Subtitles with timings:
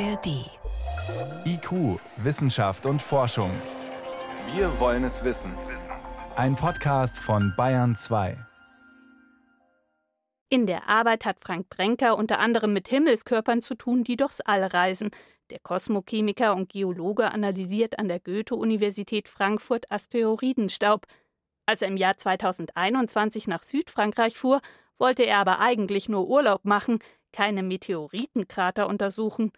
[0.00, 0.50] ARD.
[1.44, 3.52] IQ, Wissenschaft und Forschung.
[4.52, 5.52] Wir wollen es wissen.
[6.34, 8.36] Ein Podcast von Bayern 2.
[10.48, 14.64] In der Arbeit hat Frank Brenker unter anderem mit Himmelskörpern zu tun, die durchs All
[14.64, 15.12] reisen.
[15.50, 21.06] Der Kosmochemiker und Geologe analysiert an der Goethe-Universität Frankfurt Asteroidenstaub.
[21.66, 24.60] Als er im Jahr 2021 nach Südfrankreich fuhr,
[24.98, 26.98] wollte er aber eigentlich nur Urlaub machen,
[27.32, 29.52] keine Meteoritenkrater untersuchen.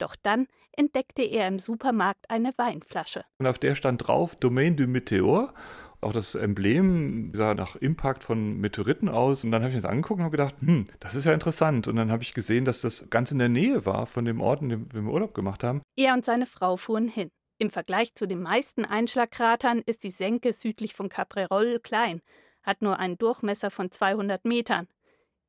[0.00, 3.24] Doch dann entdeckte er im Supermarkt eine Weinflasche.
[3.38, 5.52] Und auf der stand drauf Domaine du Meteor.
[6.00, 9.44] Auch das Emblem sah nach Impact von Meteoriten aus.
[9.44, 11.86] Und dann habe ich mir das angeguckt und habe gedacht, hm, das ist ja interessant.
[11.88, 14.62] Und dann habe ich gesehen, dass das ganz in der Nähe war von dem Ort,
[14.62, 15.82] in dem wir Urlaub gemacht haben.
[15.96, 17.30] Er und seine Frau fuhren hin.
[17.58, 22.22] Im Vergleich zu den meisten Einschlagkratern ist die Senke südlich von Caprerol klein,
[22.62, 24.88] hat nur einen Durchmesser von 200 Metern.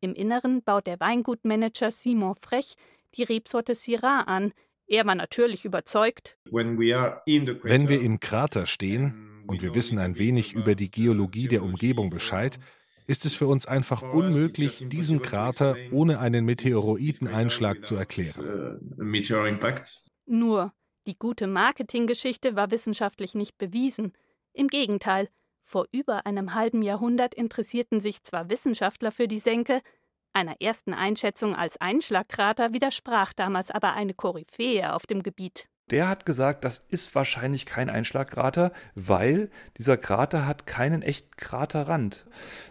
[0.00, 2.74] Im Inneren baut der Weingutmanager Simon Frech
[3.16, 4.52] die Rebsorte Syrah an.
[4.86, 6.36] Er war natürlich überzeugt.
[6.50, 12.10] Wenn wir im Krater stehen und wir wissen ein wenig über die Geologie der Umgebung
[12.10, 12.58] Bescheid,
[13.06, 18.78] ist es für uns einfach unmöglich, diesen Krater ohne einen Meteoroideneinschlag zu erklären.
[20.26, 20.72] Nur,
[21.06, 24.12] die gute Marketinggeschichte war wissenschaftlich nicht bewiesen.
[24.52, 25.28] Im Gegenteil,
[25.64, 29.82] vor über einem halben Jahrhundert interessierten sich zwar Wissenschaftler für die Senke,
[30.32, 36.24] einer ersten Einschätzung als Einschlagkrater widersprach damals aber eine Koryphäe auf dem Gebiet der hat
[36.24, 42.26] gesagt, das ist wahrscheinlich kein Einschlagkrater, weil dieser Krater hat keinen echten Kraterrand.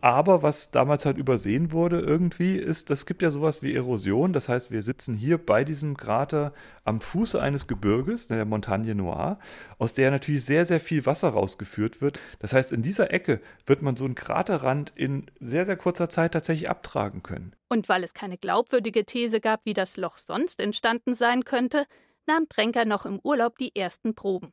[0.00, 4.32] Aber was damals halt übersehen wurde irgendwie, ist, es gibt ja sowas wie Erosion.
[4.32, 6.52] Das heißt, wir sitzen hier bei diesem Krater
[6.84, 9.38] am Fuße eines Gebirges, der Montagne Noire,
[9.78, 12.18] aus der natürlich sehr, sehr viel Wasser rausgeführt wird.
[12.38, 16.32] Das heißt, in dieser Ecke wird man so einen Kraterrand in sehr, sehr kurzer Zeit
[16.32, 17.54] tatsächlich abtragen können.
[17.68, 21.86] Und weil es keine glaubwürdige These gab, wie das Loch sonst entstanden sein könnte,
[22.26, 24.52] nahm Brenker noch im Urlaub die ersten Proben.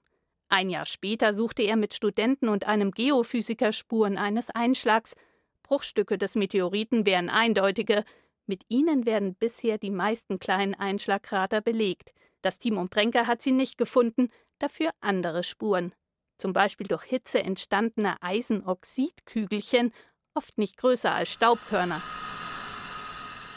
[0.49, 5.15] Ein Jahr später suchte er mit Studenten und einem Geophysiker Spuren eines Einschlags.
[5.63, 8.03] Bruchstücke des Meteoriten wären eindeutige.
[8.47, 12.11] Mit ihnen werden bisher die meisten kleinen Einschlagkrater belegt.
[12.41, 15.93] Das Team um Brenker hat sie nicht gefunden, dafür andere Spuren.
[16.37, 19.91] Zum Beispiel durch Hitze entstandene Eisenoxidkügelchen,
[20.33, 22.01] oft nicht größer als Staubkörner.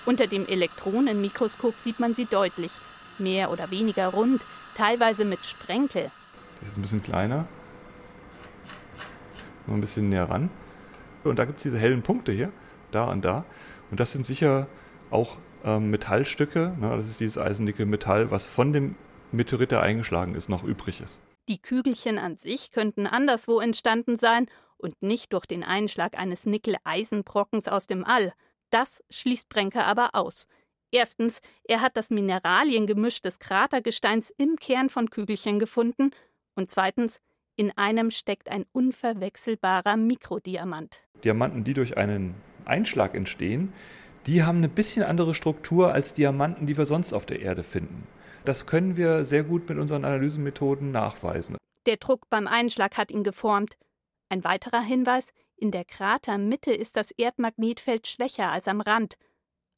[0.04, 2.72] Unter dem Elektronenmikroskop sieht man sie deutlich
[3.18, 4.42] mehr oder weniger rund,
[4.76, 6.10] teilweise mit Sprenkel.
[6.60, 7.46] Das ist ein bisschen kleiner.
[9.66, 10.50] Noch ein bisschen näher ran.
[11.24, 12.52] Und da gibt es diese hellen Punkte hier,
[12.90, 13.44] da und da.
[13.90, 14.66] Und das sind sicher
[15.10, 16.74] auch ähm, Metallstücke.
[16.78, 16.96] Ne?
[16.96, 18.96] Das ist dieses eisendicke Metall, was von dem
[19.30, 21.20] Meteorit, der eingeschlagen ist, noch übrig ist.
[21.48, 24.46] Die Kügelchen an sich könnten anderswo entstanden sein
[24.76, 28.32] und nicht durch den Einschlag eines Nickel-Eisenbrockens aus dem All.
[28.70, 30.46] Das schließt Brenker aber aus.
[30.94, 36.10] Erstens, er hat das Mineraliengemisch des Kratergesteins im Kern von Kügelchen gefunden
[36.54, 37.20] und zweitens,
[37.56, 41.02] in einem steckt ein unverwechselbarer Mikrodiamant.
[41.24, 42.34] Diamanten, die durch einen
[42.66, 43.72] Einschlag entstehen,
[44.26, 48.06] die haben eine bisschen andere Struktur als Diamanten, die wir sonst auf der Erde finden.
[48.44, 51.56] Das können wir sehr gut mit unseren Analysemethoden nachweisen.
[51.86, 53.76] Der Druck beim Einschlag hat ihn geformt.
[54.28, 59.14] Ein weiterer Hinweis, in der Kratermitte ist das Erdmagnetfeld schwächer als am Rand–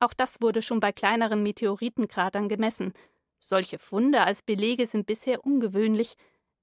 [0.01, 2.93] auch das wurde schon bei kleineren Meteoritenkratern gemessen.
[3.41, 6.15] Solche Funde als Belege sind bisher ungewöhnlich.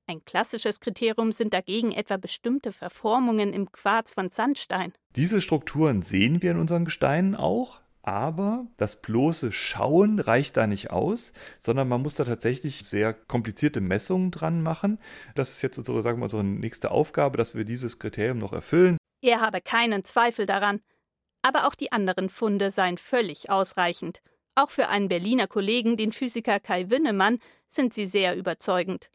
[0.07, 4.93] Ein klassisches Kriterium sind dagegen etwa bestimmte Verformungen im Quarz von Sandstein.
[5.15, 10.89] Diese Strukturen sehen wir in unseren Gesteinen auch, aber das bloße Schauen reicht da nicht
[10.89, 14.99] aus, sondern man muss da tatsächlich sehr komplizierte Messungen dran machen.
[15.35, 18.97] Das ist jetzt unsere, sagen wir, unsere nächste Aufgabe, dass wir dieses Kriterium noch erfüllen.
[19.21, 20.81] Er habe keinen Zweifel daran.
[21.41, 24.21] Aber auch die anderen Funde seien völlig ausreichend.
[24.55, 29.09] Auch für einen Berliner Kollegen, den Physiker Kai Wünnemann, sind sie sehr überzeugend.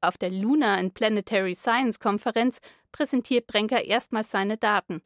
[0.00, 2.60] Auf der Lunar and Planetary Science Konferenz
[2.92, 5.02] präsentiert Brenker erstmals seine Daten.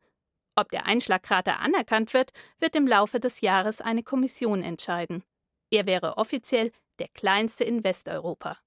[0.54, 5.24] Ob der Einschlagkrater anerkannt wird, wird im Laufe des Jahres eine Kommission entscheiden.
[5.70, 8.58] Er wäre offiziell der kleinste in Westeuropa.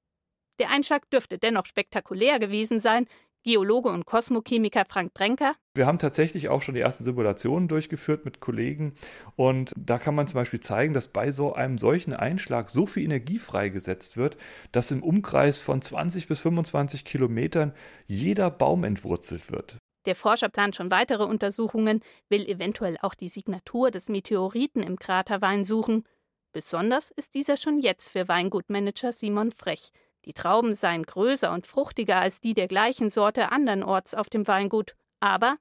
[0.59, 3.07] Der Einschlag dürfte dennoch spektakulär gewesen sein,
[3.45, 5.53] Geologe und Kosmochemiker Frank Brenker.
[5.75, 8.95] Wir haben tatsächlich auch schon die ersten Simulationen durchgeführt mit Kollegen
[9.35, 13.03] und da kann man zum Beispiel zeigen, dass bei so einem solchen Einschlag so viel
[13.03, 14.37] Energie freigesetzt wird,
[14.71, 17.73] dass im Umkreis von 20 bis 25 Kilometern
[18.07, 19.77] jeder Baum entwurzelt wird.
[20.07, 25.63] Der Forscher plant schon weitere Untersuchungen, will eventuell auch die Signatur des Meteoriten im Kraterwein
[25.63, 26.03] suchen.
[26.51, 29.91] Besonders ist dieser schon jetzt für Weingutmanager Simon Frech.
[30.25, 34.95] Die Trauben seien größer und fruchtiger als die der gleichen Sorte andernorts auf dem Weingut.
[35.19, 35.57] Aber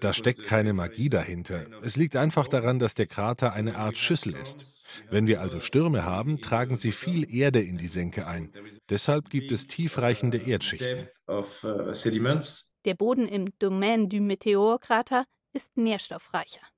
[0.00, 1.66] da steckt keine Magie dahinter.
[1.82, 4.84] Es liegt einfach daran, dass der Krater eine Art Schüssel ist.
[5.10, 8.52] Wenn wir also Stürme haben, tragen sie viel Erde in die Senke ein.
[8.88, 11.08] Deshalb gibt es tiefreichende Erdschichten.
[12.84, 16.68] Der Boden im Domaine du Meteor-Krater ist nährstoffreicher.